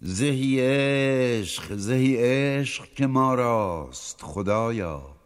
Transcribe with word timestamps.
زهی 0.00 0.60
عشق 0.60 1.76
زهی 1.76 2.16
عشق 2.16 2.94
که 2.94 3.06
ما 3.06 3.34
راست 3.34 4.22
خدایا. 4.22 5.16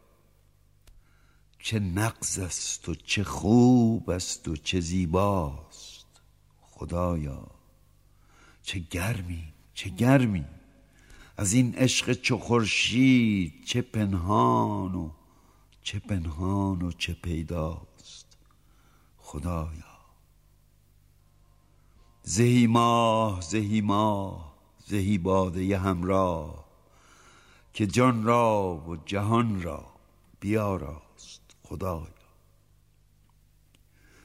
چه 1.59 1.79
نقض 1.79 2.39
است 2.39 2.89
و 2.89 2.95
چه 2.95 3.25
خوب 3.25 4.11
است 4.11 4.49
و 4.49 4.57
چه 4.57 4.81
زیباست 4.81 6.07
خدایا. 6.61 7.47
چه 8.63 8.79
گرمی 8.79 9.53
چه 9.75 9.91
گرمی. 9.91 10.45
از 11.37 11.53
این 11.53 11.75
عشق 11.75 12.13
چه 12.13 12.37
خورشید 12.37 13.65
چه 13.65 13.83
پنهان 13.83 14.95
و 14.95 15.11
چه 15.83 15.99
پنهان 15.99 16.83
و 16.83 16.93
چه 16.93 17.13
پیداست 17.13 18.39
خدایا. 19.19 19.91
زهی 22.23 22.67
ماه 22.67 23.41
زهی 23.41 23.81
ماه. 23.81 24.50
زهی 24.91 25.19
باده 25.19 25.79
همراه 25.79 26.65
که 27.73 27.87
جان 27.87 28.25
را 28.25 28.75
و 28.89 28.97
جهان 28.97 29.63
را 29.63 29.87
بیاراست 30.41 31.57
خدایا 31.63 32.07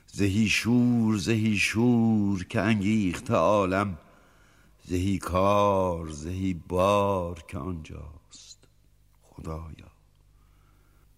زهی 0.08 0.50
شور 0.50 1.18
زهی 1.18 1.58
شور 1.58 2.44
که 2.44 2.62
انگیخت 2.62 3.32
عالم 3.32 3.98
زهی 4.84 5.18
کار 5.18 6.10
زهی 6.10 6.54
بار 6.54 7.44
که 7.48 7.58
آنجاست 7.58 8.68
خدایا 9.24 9.92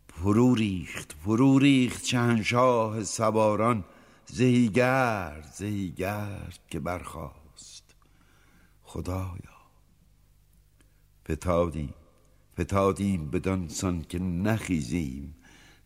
فرو 0.09 0.55
ریخت 0.55 1.15
فرو 1.23 1.59
ریخت 1.59 2.05
شهنشاه 2.05 3.03
سواران 3.03 3.83
زهی 4.25 4.69
گرد 4.69 5.53
زهی 5.57 5.91
گرد 5.91 6.59
که 6.69 6.79
برخاست. 6.79 7.46
خدایا. 8.87 9.57
فتادیم 11.31 11.93
فتادیم 12.59 13.29
بدانسان 13.29 14.01
که 14.09 14.19
نخیزیم. 14.19 15.35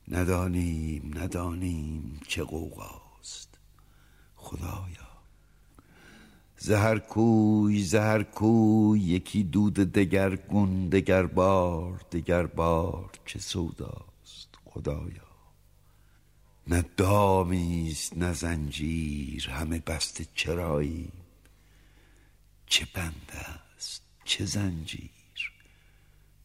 ندانیم 0.08 1.12
ندانیم 1.16 2.20
چه 2.28 2.44
قوقاست 2.44 3.60
خدایا. 4.36 5.12
زهر 6.58 7.00
کوی 7.00 7.84
زهر 7.84 8.24
کوی 8.24 9.00
یکی 9.00 9.44
دود 9.44 9.74
دگرگون 9.74 10.90
دگر 10.90 11.26
بار 11.26 12.06
دگر 12.12 12.46
بار 12.46 13.12
چه 13.26 13.40
سوداست. 13.40 14.50
خدایا. 14.66 15.32
نه 16.68 16.86
دامیست 16.98 18.18
نه 18.18 18.34
زنجیر 18.34 19.50
همه 19.50 19.80
بسته 19.80 20.26
چرایی. 20.36 21.21
چه 22.72 22.88
بنده 22.94 23.38
است 23.76 24.02
چه 24.24 24.46
زنجیر 24.46 25.52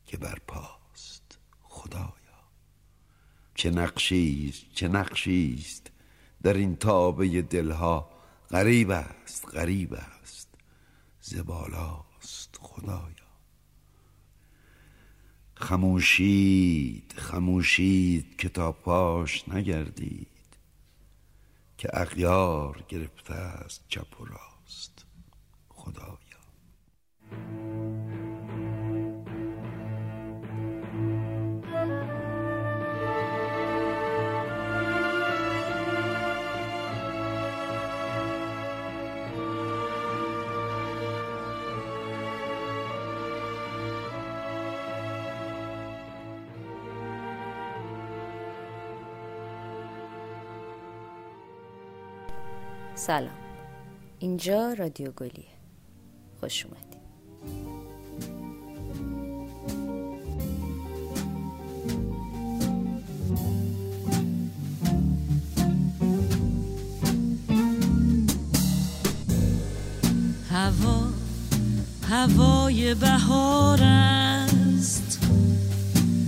که 0.07 0.17
بر 0.17 0.39
پاست 0.47 1.39
خدایا. 1.63 2.11
چه 3.55 3.71
نقشیست 3.71 4.65
چه 4.75 4.89
نقشیست 4.89 5.91
در 6.43 6.55
این 6.55 6.77
تابه 6.77 7.43
دلها. 7.43 8.11
غریب 8.51 8.91
است 8.91 9.55
غریب 9.55 9.95
است 9.95 10.49
زبالاست 11.21 12.59
خدایا. 12.61 13.27
خموشید 15.55 17.15
خموشید 17.17 18.37
که 18.37 18.49
تا 18.49 18.73
پاش 18.73 19.49
نگردید 19.49 20.57
که 21.79 21.89
اغیار 21.93 22.85
گرفته 22.89 23.35
است 23.35 23.85
چپ 23.89 24.21
و 24.21 24.25
راست 24.25 25.07
خدایا. 25.69 26.16
سلام. 52.97 53.31
اینجا 54.19 54.73
رادیو 54.73 55.11
گلیه. 55.11 55.45
خوش 56.41 56.67
اومدید 56.67 56.97
هوا 70.51 71.01
هوای 72.09 72.95
بهار 72.95 73.79
است. 73.83 75.21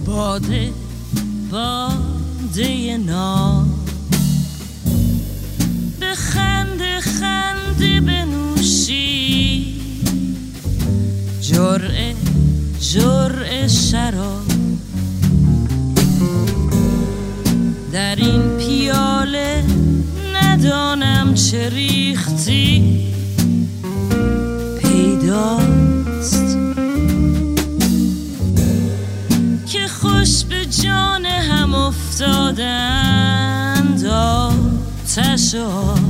باده 0.07 0.73
باده 1.51 2.97
نام 2.97 3.48
خنده 7.79 8.01
بنوشی. 8.01 9.75
جرعه 11.41 12.15
جرعه 12.81 13.69
شراب. 13.69 14.43
در 17.93 18.17
این 18.17 18.57
پیاله 18.59 19.65
ندانم 20.35 21.35
چه 21.35 21.69
ریختی. 21.69 23.05
پیداست. 24.83 26.59
که 29.67 29.89
خوش 29.89 30.45
به 30.45 30.67
جان 30.67 31.27
هم 31.27 31.75
افتادند 31.75 33.19
آتش 34.05 35.55
و 35.55 36.08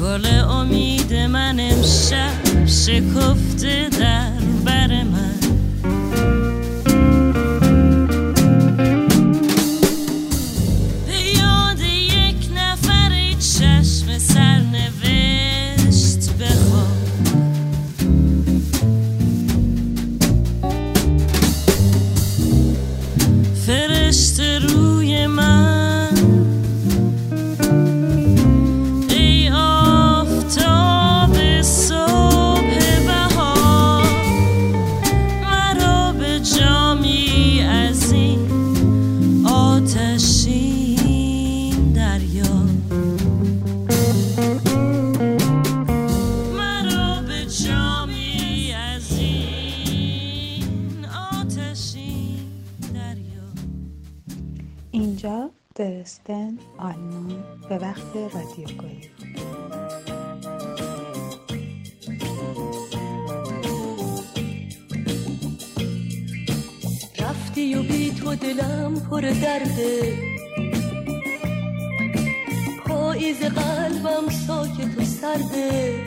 گل 0.00 0.26
امید 0.26 1.14
من 1.14 1.60
امشب 1.60 2.66
شکفته 2.66 3.88
پاییز 73.30 73.54
قلبم 73.54 74.28
ساکت 74.46 74.98
و 74.98 75.04
سرده. 75.04 76.06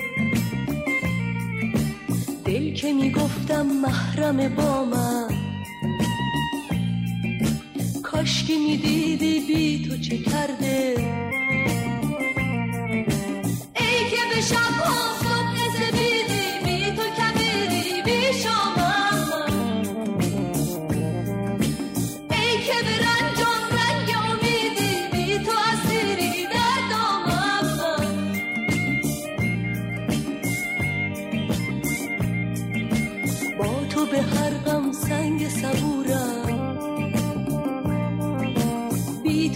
دل 2.46 2.74
که 2.74 2.94
می‌گفتم 2.94 3.66
محرم 3.66 4.56
با 4.56 4.86
من. 4.86 5.28
کاشکی 8.04 8.58
می‌دیدی 8.58 9.40
بی 9.40 9.86
تو 9.90 9.98
چه 9.98 10.18
کرده. 10.18 10.96
ای 13.76 14.10
که 14.10 14.36
به 14.36 14.42
شب 14.42 15.23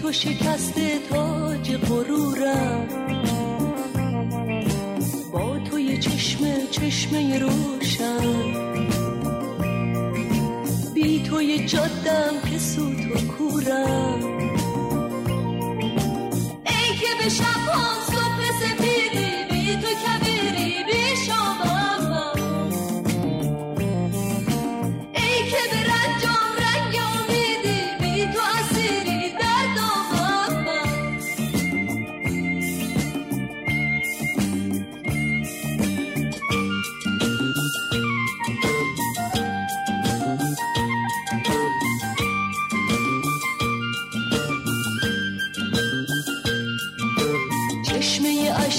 تو 0.07 0.13
شکست 0.13 0.74
تاج 1.09 1.75
غرورم. 1.75 2.88
با 5.31 5.59
تو 5.59 5.80
یه 5.80 5.98
چشمه 6.71 7.39
روشن. 7.39 8.54
بی 10.94 11.24
تو 11.24 11.42
یه 11.42 11.65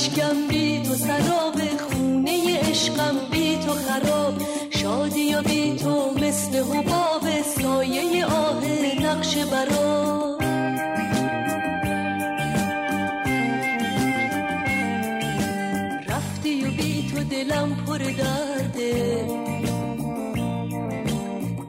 اشکم 0.08 0.48
بی 0.48 0.82
تو 0.82 0.94
سراب 0.94 1.60
خونه 1.78 2.60
عشقم 2.60 3.16
بی 3.30 3.58
تو 3.66 3.72
خراب. 3.72 4.34
شادی 4.70 5.34
و 5.34 5.42
بی 5.42 5.76
تو 5.76 6.14
مثل 6.14 6.56
حباب 6.58 7.22
سایه 7.42 8.26
آه 8.26 8.64
نقش 9.02 9.36
تو 17.12 17.24
دلم 17.24 17.76
پر 17.86 17.98
درده 17.98 19.26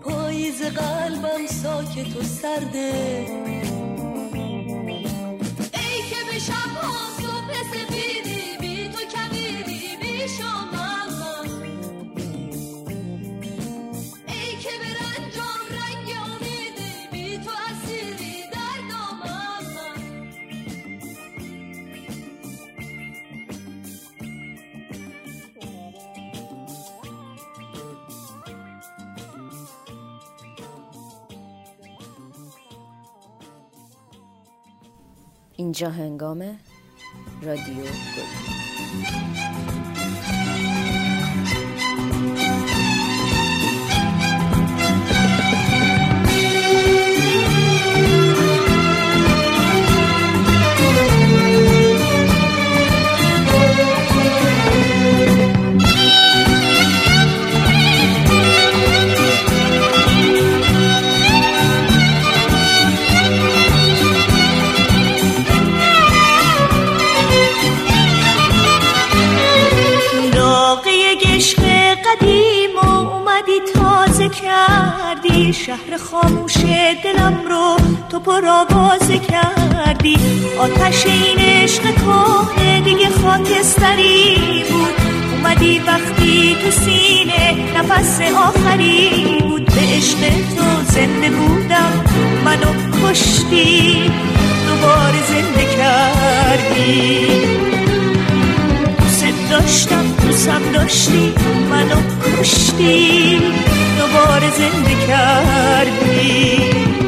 پاییز 0.04 0.62
قلبم 0.62 1.48
ساکت 1.48 2.18
و 2.18 2.24
سرده 2.24 3.59
اینجا 35.60 35.90
هنگام 35.90 36.60
رادیو 37.42 37.84
گل. 37.84 37.90
شهر 75.40 75.98
خاموش 76.12 76.58
دلم 77.04 77.42
رو 77.50 77.78
تو 78.10 78.20
پر 78.20 78.42
کردی. 79.30 80.18
آتش 80.60 81.06
این 81.06 81.40
عشق 81.40 81.82
کهنه 81.82 82.82
دیگه 82.82 83.10
خاکستری 83.10 84.64
بود. 84.70 84.96
اومدی 85.32 85.80
وقتی 85.80 86.56
تو 86.64 86.72
سینه 86.72 87.56
نفس 87.78 88.22
آخری 88.22 89.10
بود. 89.40 89.66
به 89.66 89.82
عشق 89.96 90.20
تو 90.58 90.92
زنده 90.92 91.30
بودم. 91.30 92.04
منو 92.46 92.74
کشتی 93.04 94.12
دوباره 94.68 95.20
زنده 95.28 95.66
کردی. 95.78 97.28
دوست 99.00 99.26
داشتم 99.52 100.06
دوستم 100.28 100.62
داشتی 100.74 101.34
منو 101.70 101.96
کشتی. 102.40 103.42
دوباره 104.12 104.50
زنده 104.52 104.96
کردی. 105.08 106.99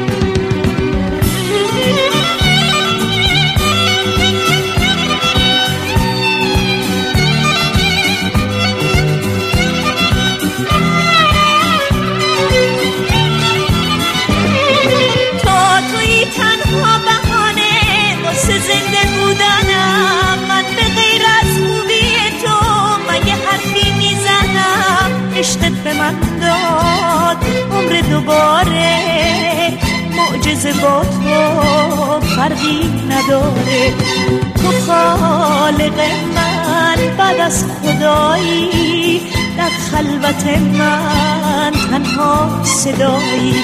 خلوت 40.32 40.58
من 40.78 41.72
تنها 41.90 42.64
صدایی 42.64 43.54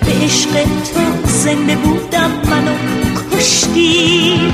به 0.00 0.24
عشق 0.24 0.50
تو 0.62 1.28
زنده 1.28 1.76
بودم 1.76 2.30
منو 2.50 2.74
کشتی 3.32 4.52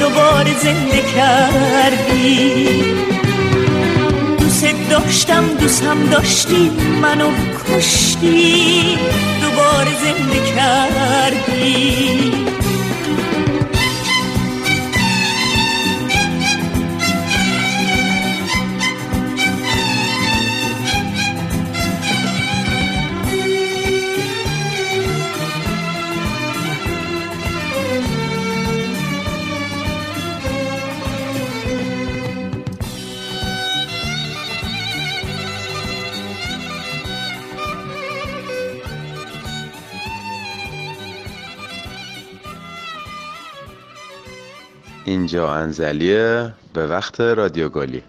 دوباره 0.00 0.58
زنده 0.62 1.02
کردی. 1.16 2.68
دوست 4.40 4.74
داشتم 4.90 5.44
دوست 5.60 5.84
هم 5.84 6.06
داشتی 6.06 6.70
منو 7.02 7.30
کشتی 7.76 8.98
دوباره 9.42 9.90
زنده 10.02 10.40
کردی. 10.56 12.32
اینجا 45.04 45.54
انزلیه 45.54 46.52
به 46.74 46.86
وقت 46.86 47.20
رادیو 47.20 47.68
گلی. 47.68 48.02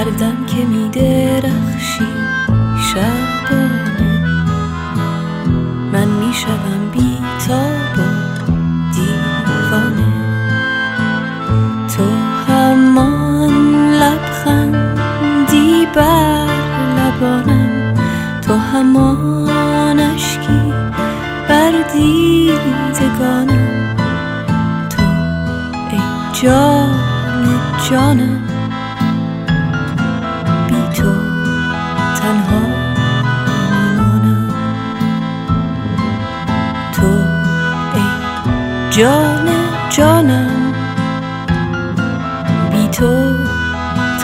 هر 0.00 0.10
دم 0.10 0.46
که 0.46 0.64
می 0.64 0.90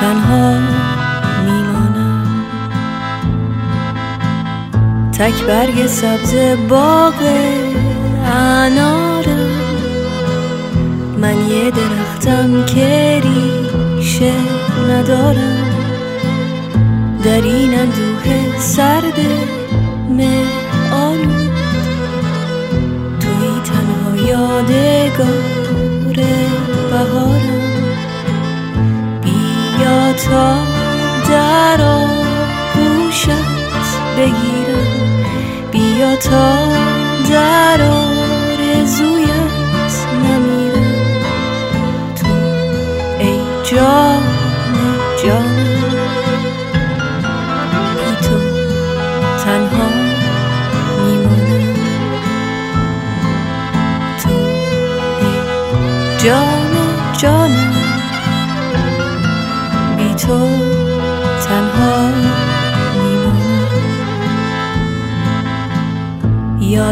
تنها 0.07 0.59
میمانم. 1.45 2.25
تک 5.13 5.45
برگ 5.45 5.87
سبز 5.87 6.35
باغ 6.69 7.15
انارم. 8.25 9.51
من 11.21 11.49
یه 11.49 11.71
درختم 11.71 12.65
که 12.65 13.23
ریشه 13.25 14.33
ندارم. 14.91 15.67
در 17.25 17.43
این 17.43 17.75
اندوه 17.75 18.59
سرد 18.59 19.19
مه 20.11 20.43
آلود 20.93 21.57
توی 23.21 23.61
تنها 23.65 24.29
یادگار 24.29 25.27
بهارم. 26.91 27.56
بیا 29.87 30.13
تا 30.13 30.55
در 31.29 31.81
آغوشت 31.83 33.29
بگیرم. 34.17 35.25
بیا 35.73 36.17
تا 36.17 36.55
در 37.31 37.81
آرزویت 37.83 39.29
نمیرم. 40.25 40.95
تو 42.17 42.27
ای 43.19 43.41
جان 43.71 44.23
جانم 45.25 45.56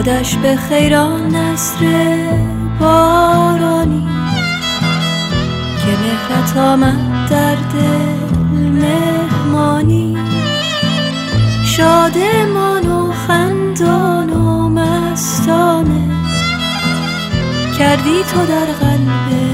یادش 0.07 0.37
به 0.37 0.57
خیران 0.57 1.37
نصر 1.37 1.79
بارانی 2.81 4.09
که 5.79 5.87
مهرت 5.87 6.57
آمد 6.57 7.29
در 7.31 7.55
دل 7.55 8.59
مهمانی. 8.59 10.17
شادمان 11.65 12.89
و 12.89 13.13
خندان 13.13 14.31
و 14.31 14.69
مستانه 14.69 16.11
کردی 17.79 18.23
تو 18.33 18.47
در 18.47 18.87
قلب 18.87 19.54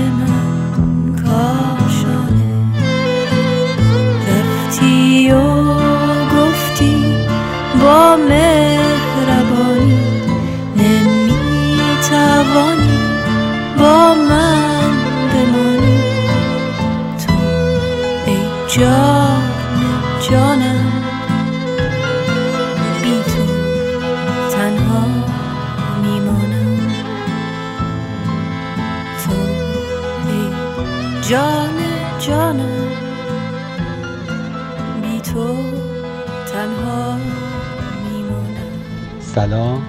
سلام. 39.34 39.82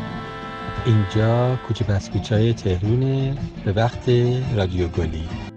اینجا 0.86 1.56
کوچه 1.68 1.86
بسکوچ 1.86 2.32
های 2.32 2.54
تهرونه 2.54 3.38
به 3.66 3.72
وقت 3.72 4.10
رادیو 4.56 4.88
گلی. 4.88 5.51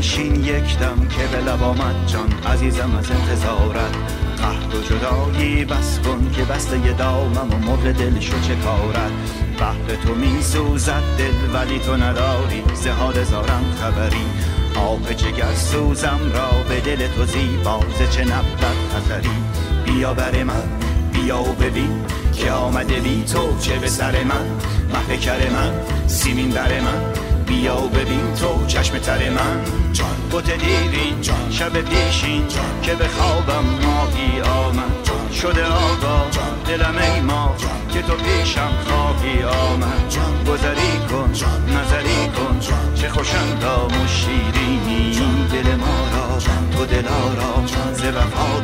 بنشین 0.00 0.44
یک 0.44 0.78
دم 0.78 1.08
که 1.08 1.26
به 1.32 1.40
لب 1.50 1.62
آمد 1.62 2.06
جان 2.06 2.32
عزیزم 2.52 2.96
از 2.98 3.10
انتظارت. 3.10 3.96
قهر 4.38 4.76
و 4.76 4.82
جدایی 4.82 5.64
بس 5.64 5.98
کن 5.98 6.30
که 6.36 6.44
بسته 6.44 6.92
دامم 6.92 7.54
و 7.54 7.58
مرغ 7.58 7.92
دل 7.92 8.20
شو 8.20 8.40
چه 8.40 8.54
کارت. 8.54 9.10
بحر 9.58 9.96
تو 10.06 10.14
می 10.14 10.42
سوزد 10.42 11.02
دل 11.18 11.54
ولی 11.54 11.78
تو 11.78 11.96
نداری 11.96 12.62
زهاد 12.74 13.24
زارم 13.24 13.64
خبری. 13.80 14.24
آب 14.76 15.12
جگر 15.12 15.54
سوزم 15.54 16.20
را 16.34 16.50
به 16.68 16.80
دل 16.80 17.06
تو 17.06 17.24
زیبا 17.24 17.80
ز 17.98 18.14
چه 18.16 18.24
نبود 18.24 18.76
خطری. 18.92 19.30
بیا 19.84 20.14
بر 20.14 20.42
من 20.42 20.68
بیا 21.12 21.42
و 21.42 21.52
ببین 21.52 22.04
که 22.32 22.52
آمده 22.52 23.00
بی 23.00 23.24
تو 23.24 23.58
چه 23.60 23.78
به 23.78 23.88
سر 23.88 24.22
من. 24.22 24.46
مه 24.92 25.16
کر 25.16 25.50
من 25.50 25.72
سیمین 26.06 26.50
بر 26.50 26.80
من. 26.80 27.29
بیا 27.50 27.82
و 27.82 27.88
ببین 27.88 28.34
تو 28.34 28.66
چشم 28.66 28.98
تر 28.98 29.30
من. 29.30 29.64
جان 29.92 30.16
بوت 30.30 30.50
دیرین 30.50 31.20
جان 31.20 31.50
شب 31.50 31.80
پیشین 31.80 32.48
جان 32.48 32.80
که 32.82 32.94
به 32.94 33.08
خوابم 33.08 33.64
ماهی 33.64 34.40
آمد. 34.40 35.04
جان 35.04 35.32
شده 35.32 35.66
آقا 35.66 36.26
دلم 36.66 36.98
ای 36.98 37.20
ما 37.20 37.56
که 37.92 38.02
تو 38.02 38.14
پیشم 38.14 38.72
خواهی 38.86 39.42
آمد. 39.42 40.10
گذری 40.48 40.98
کن 41.10 41.30
نظری 41.76 42.28
کن 42.28 42.60
چه 42.94 43.08
خوشندام 43.08 43.86
و 43.86 44.06
شیرینی 44.06 45.20
دل 45.52 45.74
ما 45.74 45.98
را 46.14 46.38
تو 46.76 46.86
دلارا 46.86 47.66
ز 47.94 48.04
وفا 48.04 48.60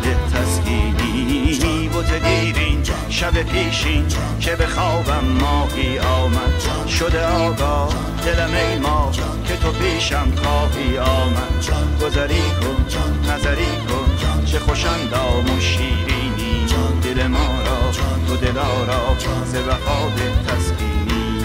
بوت 2.07 2.23
دیرین 2.23 2.83
شب 3.09 3.43
پیشین 3.43 4.07
که 4.41 4.57
به 4.57 4.67
خوابم 4.67 5.25
ماهی 5.25 5.99
آمد. 5.99 6.89
شده 6.89 7.27
آقا 7.27 7.89
دلم 8.25 8.55
ای 8.55 8.79
ما 8.79 9.11
که 9.49 9.57
تو 9.57 9.73
پیشم 9.73 10.33
خواهی 10.43 10.99
آمد. 10.99 11.65
گذری 12.03 12.43
کن 12.61 12.87
نظری 13.33 13.77
کن 13.89 14.45
چه 14.45 14.59
خوشندام 14.59 15.45
و 15.57 15.61
شیرینی. 15.61 16.67
دل 17.03 17.27
ما 17.27 17.63
را 17.67 17.91
تو 18.27 18.37
دلارا 18.37 19.17
ز 19.45 19.55
وفا 19.55 20.11
تسکینی. 20.47 21.45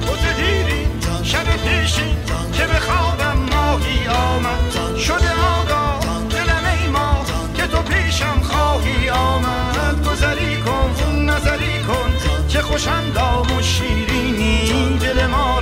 بوت 0.00 0.36
دیرین 0.36 0.90
شب 1.22 1.56
پیشین 1.56 2.16
که 2.52 2.66
به 2.66 2.80
خوابم 2.80 3.38
ماهی 3.38 4.08
آمد. 4.08 4.96
شده 4.98 5.32
آقا 5.58 5.81
پیشم 7.92 8.40
خواهی 8.42 9.08
آمد 9.08 10.08
گذری 10.08 10.56
کن 10.56 10.92
نظری 11.30 11.82
کن 11.82 12.10
که 12.48 12.58
خوشندام 12.58 13.58
و 13.58 13.62
شیرینی. 13.62 14.98
دل 15.00 15.26
ما 15.26 15.61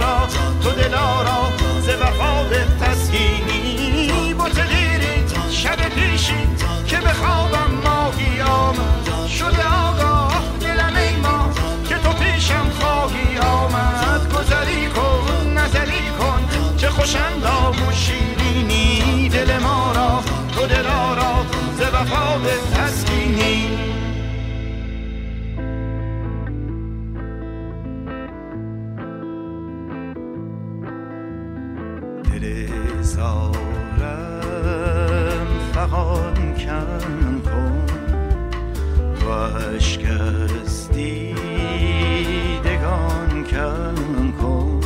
کم 43.51 44.33
کن 44.43 44.81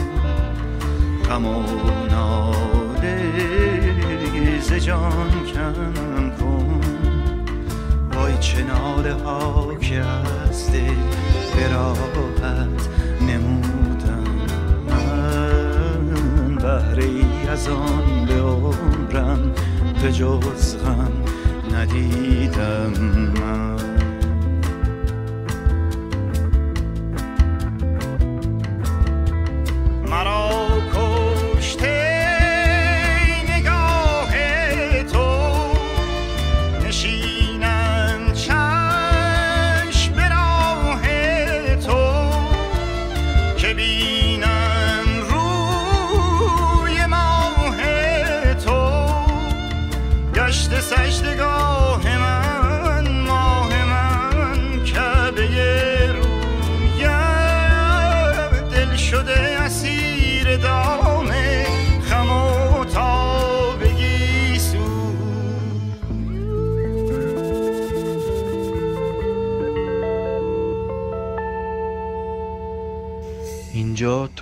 غم 1.29 1.46
و 1.46 1.62
ز 4.61 4.72
جان 4.72 5.31
کم 5.55 6.31
کن. 6.31 6.81
وای 8.14 8.38
چه 8.40 8.62
ناله 8.62 9.14
ها 9.14 9.74
که 9.81 10.00
از 10.00 10.72
دل 10.72 10.94
به 11.57 11.72
راحت 11.72 12.88
نمودم 13.20 14.24
من. 14.88 16.55
بهره 16.55 17.05
ای 17.05 17.48
از 17.48 17.68
آن 17.68 18.27
به 18.29 18.40
عمرم 18.40 19.53
به 20.03 20.12
جز 20.12 20.77
غم 20.77 21.12
ندیدم 21.74 22.92
من. 23.40 23.73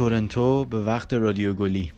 تورنتو 0.02 0.64
به 0.64 0.84
وقت 0.84 1.14
رادیو 1.14 1.52
گلی. 1.54 1.92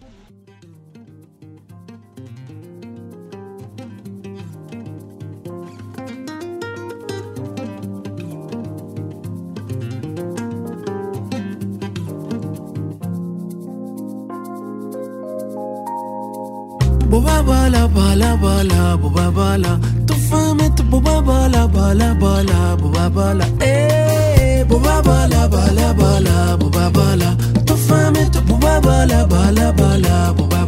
بوبا 17.10 17.42
بالا 17.42 17.86
بالا 17.86 18.36
بالا 18.36 18.96
بوبا 18.96 19.30
بالا 19.30 19.80
تو 20.06 20.14
فهمت 20.14 20.82
بوبا 20.82 21.20
بالا 21.20 21.66
بالا 21.66 22.14
بالا 22.14 22.76
بوبا 22.76 23.08
بالا 23.08 23.44
ای 23.60 24.64
بوبا 24.64 25.00
بالا 25.00 25.48
بالا 25.48 25.92
بالا 25.92 26.56
بوبا 26.56 26.90
بالا 26.90 27.53
تو 27.74 27.80
فهمت 27.80 28.38
بوبا 28.38 28.80
بالا 28.80 29.24
بالا 29.24 29.72
بالا 29.72 30.32
بوبا 30.32 30.64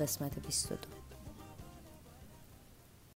قسمت 0.00 0.38
22 0.38 0.99